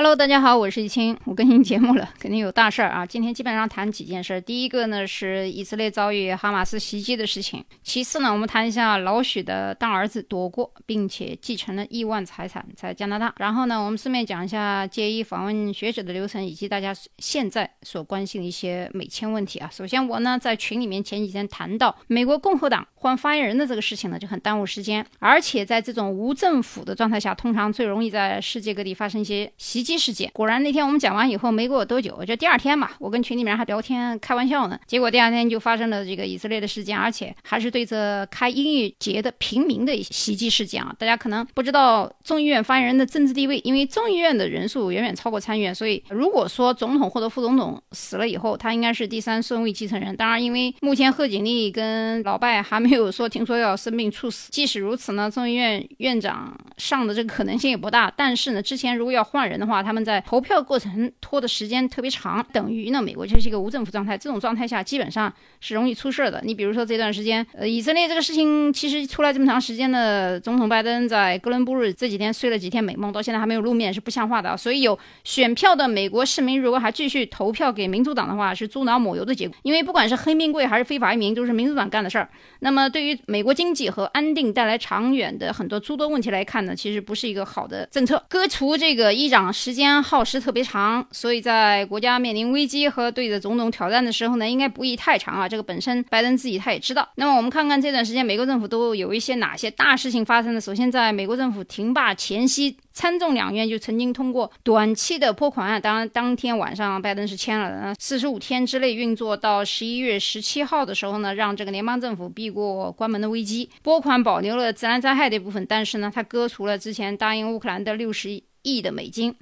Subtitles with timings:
[0.00, 3.04] Hello，大家好，我是易清，我更新节目了， 肯定有大事儿啊。
[3.04, 19.68] 今天基本上谈几件事，第一个呢是以色列遭遇哈马斯袭击的事情，其次呢我们谈一下老许的大儿子躲过并且继承了亿万财产在加拿大，然后呢我们顺便讲一下介意访问学者的流程以及大家现在所关心的一些美签问题啊。
[19.70, 29.89] 首先我呢在群里面前几天谈到美国共和党换发言人的这个事情呢就很耽误时间，而且在这种无政府的状态下，通常最容易在世界各地发生一些袭击。
[29.98, 34.78] 事件果然，那天我们讲完以后没过多久，就第二天嘛，我跟群里面还聊天开玩笑呢。
[34.86, 40.94] 结果第二天就发生了这个以色列的事件，而且还是对着开音乐节的平民的袭击事件啊！
[40.98, 50.16] 大家可能不知道众议院发言人的政治地位，因为众议院的人数远远超过参议院，所以如果说总统或者副总统死了以后，他应该是第三顺位继承人。
[50.16, 58.12] 当然，因为目前贺锦丽跟老拜还没有说听说要生病猝死，即使如此呢，众议院院长上的这个可能性也不大。
[58.16, 64.16] 但是呢，之前如果要换人的话，他们在投票过程拖的时间特别长，等于呢，美国就是一个无政府状态。
[64.16, 66.40] 这种状态下，基本上是容易出事的。
[66.44, 74.56] 你比如说这段时间，呃，以色列这个事情其实出来这么长时间的，总统拜登在哥伦布日这几天睡了几天美梦，到现在还没有露面，是不像话的。
[74.56, 79.56] 所以有选票的美国市民，如果还继续投票给民主党的话，是猪脑抹油的结果。
[79.62, 82.28] 因为不管是黑名贵还是非法移民，都是民主党干的事儿。
[82.60, 88.22] 那么对于美国经济和安定带来长远的很多诸多问题来看呢，其实不是一个好的政策。
[88.28, 90.02] 割除这个议长时间。
[90.02, 95.48] 耗时特别长，所以在国家面临危机和对着种种挑战的时候呢，应该不宜太长啊。
[95.48, 97.08] 这个本身拜登自己他也知道。
[97.14, 100.60] 那么我们看看这段时间美国政府都有一些哪些大事情发生的。
[100.60, 107.94] 首先，在美国政府停罢前夕，参众两院就曾经通过短期的拨款案，当然当天晚上拜登是签了的。
[108.00, 113.70] 四十五天之内运作到十一月十七号的时候呢，让这个联邦政府避过关门的危机。
[113.82, 119.34] 拨款保留了自然灾害的部分，但是呢，他割除了之前答应乌克兰的六十亿亿的美金。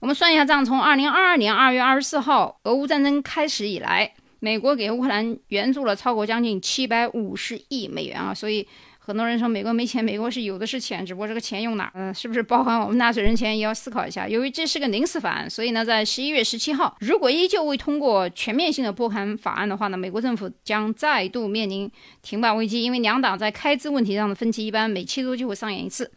[0.00, 8.34] 我们算一下账，从二零二二年二月二十四号俄乌战争开始以来，美国给乌克兰援助了超过将近七百五十亿美元啊！
[8.34, 8.66] 所以
[8.98, 11.88] 很多人说美国没钱，美国是有的是钱，只不过这个钱用哪？
[11.94, 14.28] 嗯，是不是包含我们纳税人钱也要思考一下。
[14.28, 21.88] 由于这是个临时法案，所以呢，在十一月十七号，如果依旧未通过全面性的拨款法案的话呢，美国政府将再度面临
[22.22, 26.10] 停摆危机，因为两党在开支问题上的分歧一般每七周就会上演一次。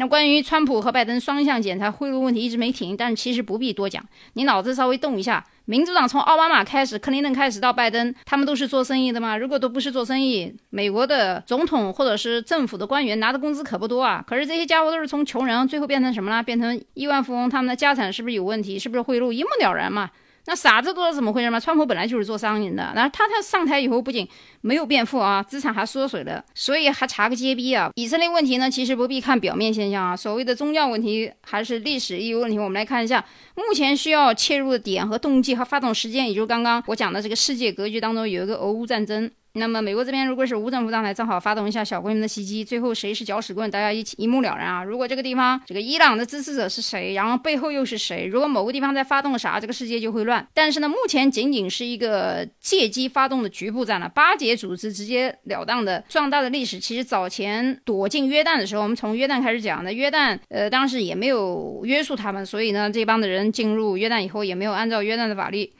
[0.00, 4.00] 那关于川普和拜登双向检查贿赂问题一直没停，但其实不必多讲，
[4.34, 9.36] 你脑子稍微动一下，民主党从奥巴马开始，克林顿开始到拜登，他们都是做生意的吗？
[9.36, 14.24] 如果都不是做生意，美国的总统或者是政府的官员拿的工资可不多啊。
[14.24, 16.40] 可是这些家伙都是从穷人最后变成什么了？
[16.44, 18.78] 变成亿万富翁，他们的家产是不是有问题？
[18.78, 20.10] 是不是贿赂一目了然嘛？
[20.48, 21.60] 那傻子多是怎么回事嘛？
[21.60, 24.26] 川普本来就是做商人的，然后他他上台以后不仅
[24.62, 27.90] 没有变富啊，资产还缩水了，所以还查个揭逼啊！
[27.96, 33.22] 以色列问题呢，其实不必看表面现象啊，所谓的宗教问题还是历史遗留问题，我们来看一下
[33.56, 39.30] 目前需要切入的点和动机和发动时间，也就是刚刚我讲的这个世界格局当中有一个俄乌战争。
[39.58, 44.84] 那么美国这边如果是无政府状态，正好发动一下小规模的袭击，最后谁是搅屎棍，大家一起一目了然啊！
[44.84, 48.26] 如果这个地方这个伊朗的支持者是谁，然后背后又是谁？
[48.26, 50.46] 如果某个地方在发动啥，这个世界就会乱。
[50.54, 54.08] 但是呢，目前仅仅是一个借机发动的局部战了。
[54.08, 59.92] 巴解组织直截了当的壮大的历史，其实早前躲进约旦的时候，我们从约旦开始讲的。
[59.92, 65.72] 约旦呃当时也没有约束他们，所以呢，这帮的人进入约旦以后，也没有按照约旦的法律。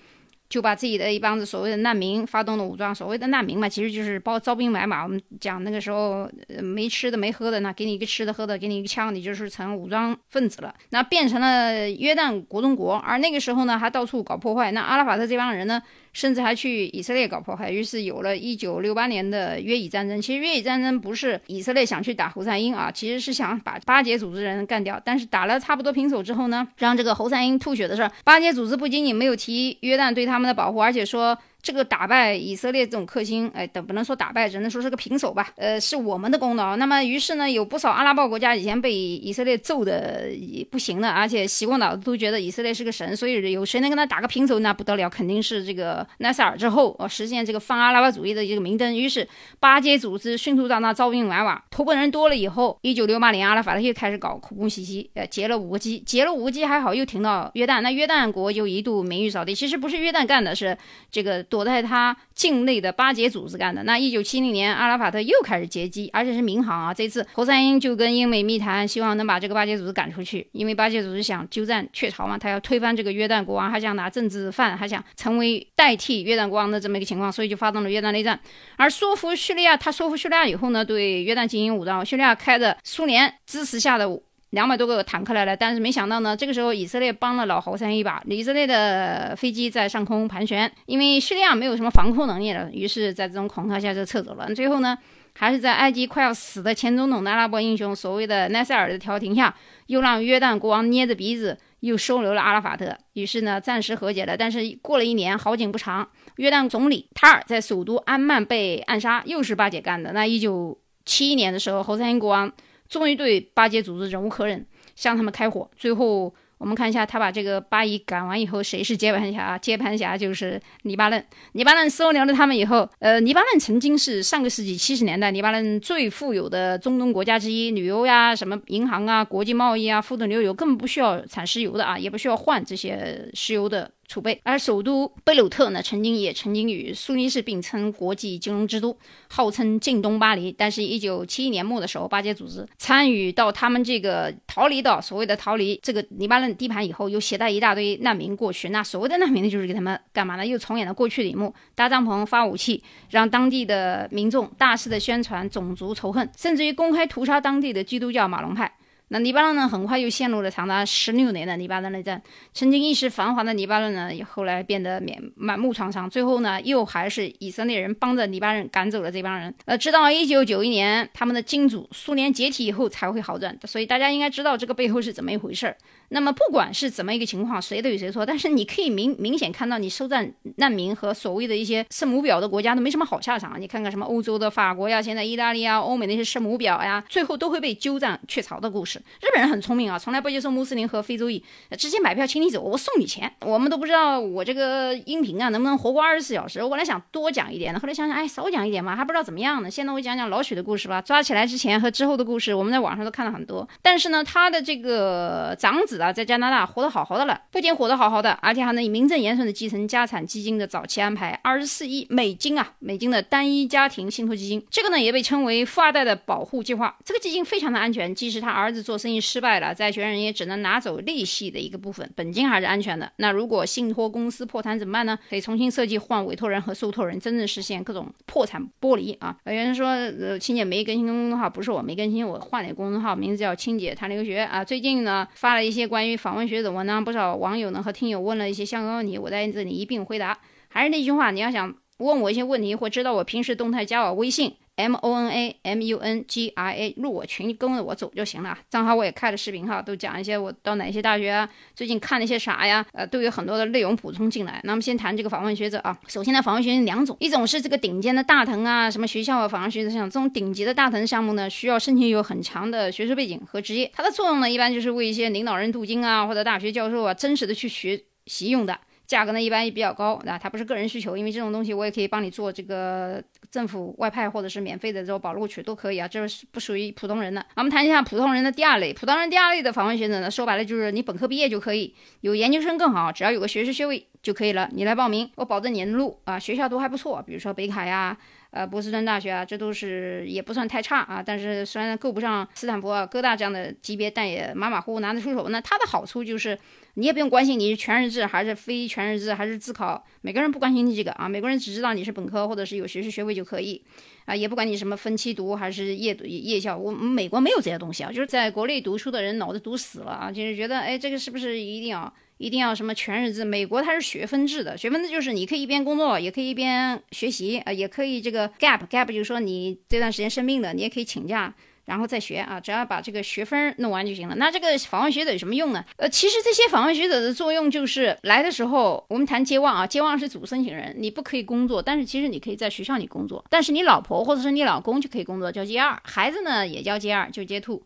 [0.49, 5.03] 就把自己的一帮子所谓的难民发动了武装，所谓的难民嘛，其实就是包招兵买马。
[5.03, 6.29] 我们讲那个时候
[6.63, 10.75] 没吃的没喝的，那给你一个吃的喝的，给你一个枪，你就是成武装分子了。
[10.91, 14.73] 那变成了约旦国中国，而那个时候呢，还到处搞破坏。
[14.73, 15.83] 那阿拉法特这帮人呢？
[16.15, 20.21] 甚至还去以色列搞破坏，于是有了一九六八年的约以战争。
[20.21, 25.01] 其实约以战争不是以色列想去打侯赛因啊，其实是想把巴解组织人干掉。
[25.05, 31.37] 但是打了差不多平手之后呢，让这个侯赛因吐血的事儿，巴解组织不仅仅没有提约旦对他他们的保护，而且说。
[31.61, 35.51] 这个打败以色列这种克星，哎，等不能说打败，只能说是个平手吧。
[35.57, 36.77] 呃，是我们的功劳。
[36.77, 40.29] 那么，于是呢，有不少阿拉伯国家以前被以色列揍的
[40.71, 48.97] 不行了，而且洗过脑子都觉得以色列是个神，所以有谁能跟他打个平手，那不得了，肯定是这个纳赛尔之后，哦，实现这个反阿拉伯主义的一个明灯。
[48.97, 49.29] 于是
[49.59, 59.53] 巴结组织迅速让他招兵买马，投奔人多了以后，一九六八年阿拉法特又开始搞苦工袭击，呃，劫了五个机，劫了五个机还好，又停到约旦，那约旦国就一度名誉扫地。
[59.53, 60.79] 其实不是约旦干的，是
[61.11, 61.45] 这个。
[61.49, 63.83] 躲在他境内的巴结组织干的。
[63.83, 66.95] 那一九七零年，阿拉法特又开始劫机，而且是民航啊。
[66.95, 78.39] 这次侯赛因就跟英美密谈，希望能把这个巴结组织赶出去，因为巴结组织想鸠占鹊巢嘛，他要推翻这个约旦国王，还想拿政治犯，还想成为代替约旦国王的这么一个情况，所以就发动了约旦内战。
[78.77, 82.05] 而说服叙利亚，他说服叙利亚以后呢，对约旦进行武装。
[82.05, 84.09] 叙利亚开着苏联支持下的。
[84.51, 94.55] 两百多个坦克来了，但是没想到呢，这个时候以色列帮了老侯三一把，以色列的飞机在上空盘旋，因为叙利亚没有什么防空能力了，于是在这种恐吓下就撤走了。
[94.55, 94.97] 最后呢，
[95.35, 99.55] 还是在埃及快要死的前总统的阿拉伯英雄所谓的奈塞尔的调停下，
[99.89, 104.35] 又让约旦国王捏着鼻子又收留了阿拉法特，于是呢暂时和解了。
[104.35, 110.13] 但是过了一年，好景不长，约旦总理塔尔在首都安曼被暗杀，又是巴解干的。
[110.13, 112.51] 那一九七一年的时候，侯赛因国王。
[112.89, 114.65] 终于对巴结组织忍无可忍，
[114.97, 115.71] 向他们开火。
[115.77, 119.57] 最后，我们看一下他把这个巴以赶完以后，谁是接盘侠？
[119.59, 121.25] 接盘侠就是黎巴嫩。
[121.53, 133.91] 黎巴嫩收留了他们以后，呃，黎巴嫩曾经是上个世纪七十年代黎巴嫩最富有的中东国家之一，旅游呀、什么银行啊、国际贸易啊，富得流油，根本不需要产石油的啊，也不需要换这些石油的。
[134.09, 138.97] 储备，而首都贝鲁特呢，曾经也曾经与苏黎世并称国际金融之都，
[139.29, 140.51] 号称近东巴黎。
[140.51, 148.71] 但是，一九七一年末的时候，巴结组织参与到他们这个逃离到所谓的逃离这个黎巴嫩地盘以后，又携带一大堆难民过去。
[148.71, 150.47] 那所谓的难民呢，就是给他们干嘛呢？
[150.47, 158.73] 又重演了过去的一幕：搭帐篷、发武器，让当地的民众大肆的宣传种族仇恨，甚至于公开屠杀当地的基督教马龙派。
[159.09, 162.23] 那黎巴嫩呢，很快又陷入了长达十六年的黎巴嫩内战。
[162.53, 166.09] 曾经一时繁华的黎巴嫩呢，后来变得满满目疮痍。
[166.11, 169.55] 最后呢，又还是以色列人帮着黎巴嫩赶走了这帮人。
[169.65, 173.59] 呃，直到一九九一年，他们的金主苏联解体以后才会好转。
[173.65, 175.77] 所以大家应该知道这个背后是怎么一回事儿。
[176.11, 183.61] 那么不管是怎么一个情况，谁对谁错，但是你可以明明显看到，你收赞难民和所谓的一些圣母婊的国家都没什么好下场。
[183.61, 188.99] 你看看什么欧洲的法国呀，现在意大利啊，欧美那些圣母婊呀，最后都会被鸠占鹊巢的故事。
[189.21, 191.43] 日本人很聪明啊，从来不接受穆斯林和非洲裔，
[191.77, 193.31] 直接买票请你走，我送你钱。
[193.41, 196.63] 我们都不知道我这个音频啊能不能活过二十四小时。
[196.63, 199.71] 我本来想多讲一点的，后来想想，哎，少讲一点嘛，还不知道怎么样呢。
[199.71, 201.03] 现在我讲讲老许的故事吧。
[201.03, 203.69] 抓起来之前和之后的故事，我们在网上都看了很多。
[203.83, 206.59] 但是呢，他的这个长子啊，在加拿大。
[206.69, 216.95] 活得好好的了，不仅活得好好的，而且还能以名正言顺的继承家产基金的早期安排，二十四亿美金啊，美金的单一家庭信托基金，这个呢也被称为富二代的保护计划。
[217.05, 223.11] 这个基金非常的安全，即使他儿子做生意失败了，债权人也只能拿走利息的一个部分，本金还是安全的。
[223.17, 225.19] 那如果信托公司破产怎么办呢？
[225.31, 229.35] 可以重新设计换委托人和受托人，真正实现各种破产剥离啊。
[229.47, 234.63] 有人说，呃，青姐没更新公众号，不是我没更新，我换了个公众号，名字叫青姐谈留学啊。
[234.63, 236.71] 最近呢发了一些关于访问学者。
[236.71, 240.39] 文章不少网友呢和听友问了一些相关问题，我在这里一并回答。
[240.69, 248.57] 还是那句话，你要想问我一些问题或知道我平时动态，加我微信 m o n a m u n g i a 入我群，跟着我走就行了。
[248.71, 254.61] 账号我也开了视频哈，都讲一些我到哪些大学啊，最近看了些啥呀，呃，都有很多的内容补充进来。
[254.63, 268.79] 那么先谈这个访问学者啊，首先呢，访问学者两种，一种是这个顶尖的大藤啊，什么学校啊，访问学者像这种顶级的大藤项目呢，需要申请有很强的学术背景和职业，它的作用呢，一般就是为一些领导人镀金啊，或者大学教授啊，真实的去学习用的。
[269.09, 273.21] 价格呢一般也比较高，啊，它不是个人需求，因为这种东西我也可以帮你做这个
[273.51, 277.45] 政府外派或者是免费的这种保录取都可以啊，这是不属于普通人的。
[277.57, 288.17] 我们谈一下普通人的第二类，普通人第二类的访问学者呢，说白了就是你本科毕业就可以，有研究生更好，只要有个学士学位就可以了，你来报名，我保证你录啊，学校都还不错，比如说北卡呀。
[288.51, 295.51] 呃，波士顿大学啊，这都是也不算太差啊，但是虽然够不上斯坦福、啊、哥大这样的级别，但也马马虎虎拿得出手。
[295.51, 296.59] 那它的好处就是，
[296.95, 303.83] 你也不用关心你是全日制还是非全日制，还是自考，美国人不关心你这个啊，美国人只知道你是本科或者是有学士学位就可以
[304.25, 306.75] 啊，也不管你什么分期读还是夜读夜校。
[306.75, 312.11] 我美国没有这些东西啊，就是在国内读书的人脑子读死了啊，就是觉得哎，这个是不是一定要？
[312.39, 313.45] 一定要什么全日制？
[313.45, 321.53] 美国它是学分制的，学分制就是你可以一边工作，也可以一边学习，呃，也可以这个 gap gap，就是说你这段时间生病了，你也可以请假，
[321.87, 324.37] 然后再学啊，只要把这个学分弄完就行了。
[324.37, 325.85] 那这个访问学者有什么用呢？
[325.97, 337.83] 呃，其实这些访问学者的作用就是来的时候，我们谈接望啊，接望是主申请人，你不可以工作，但是其实你可以在学校里工作，但是你老婆或者是你老公就可以工作，叫接二，孩子呢也叫接二，就接 two。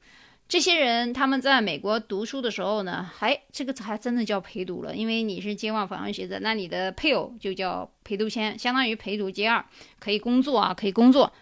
[0.52, 9.64] 这些人他们在美国读书的时候呢，还这个还真的叫陪读了，因为你是接望访问学者，那你的配偶就叫陪读签，相当于陪读 J 二，
[9.98, 11.32] 可以工作啊，可以工作。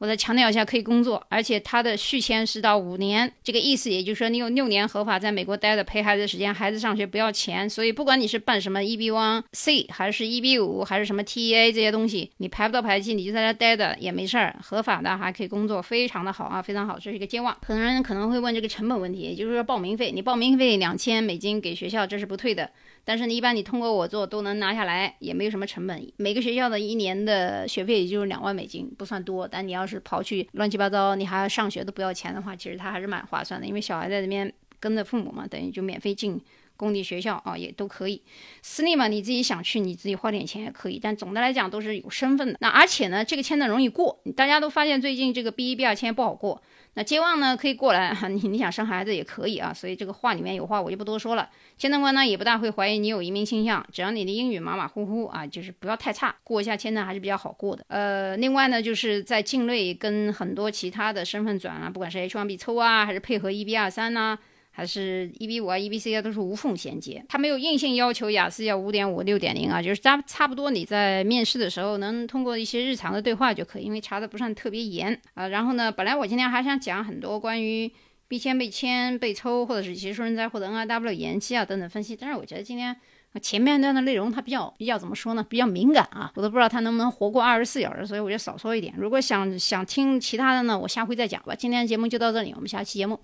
[0.00, 7.68] 我再强调一下，可以工作，而且他的续签是到五年，这个意思也就是说，你有六年合法在美国待着陪孩子的时间，孩子上学不要钱。
[7.68, 17.54] 所以不管你是办什么 EB one C 还是 EB5 还是什么 TEA 这些东西，你排不到排期，你就在这待着也没事儿，合法的还可以工作，非常的好啊，非常好，这是一个健忘。
[17.60, 22.70] 很多人可能会问这个成本问题，也就是说报名费，你报名费两千美金给学校，这是不退的。
[23.04, 26.00] 但是你一般你通过我做都能拿下来，也没有什么成本。
[26.16, 29.48] 每个学校的一年的学费也就是两万美金，不算多。
[29.48, 33.66] 但你要是刨去乱七八糟，你还要上学都不要钱的话，其实他还是蛮划算的。
[33.66, 36.40] 因为小孩在这边跟着父母嘛，等于就免费进。
[36.80, 38.22] 公立学校啊，也都可以。
[38.62, 40.98] 私立嘛，你自己想去，你自己花点钱也可以。
[40.98, 42.56] 但总的来讲都是有身份的。
[42.60, 44.18] 那而且呢，这个签证容易过。
[44.34, 46.62] 大家都发现最近这个 B 一 B 二签不好过。
[46.94, 49.72] 那接望呢可以过来哈， 你你想生孩子也可以啊。
[49.72, 51.48] 所以这个话里面有话，我就不多说了。
[51.78, 57.84] 签证官呢也不大会怀疑你有移民倾向，只要你的英语马马虎虎啊，就是不要太差，过一下签证还是比较好过的。
[57.88, 64.38] 呃，另外呢，就是在境内跟很多其他的身份转啊，不管是 H1B 抽啊，还是配合 EB 二三呐。
[64.80, 67.22] 还是 E B 五啊，E B C 啊，都是无缝衔接。
[67.28, 75.48] 它没有硬性要求雅思要五点五、六点零啊，就是差差不多你在面试的时候能通过一些日常的对话就可以，因为查的不算特别严啊。
[75.48, 77.92] 然后呢，本来我今天还想讲很多关于
[78.26, 82.96] B 签被签、被抽，或者是结束人才或者 N I W 延期啊等等分析，但是我觉得今天
[83.42, 85.44] 前面段的内容它比较比较怎么说呢？
[85.46, 88.94] 比较敏感啊，我都不知道它能不能活过二十四小时，所以我就少说一点。
[88.96, 91.54] 如果想想听其他的呢，我下回再讲吧。
[91.54, 93.20] 今天的节目就到这里，我们下期节目。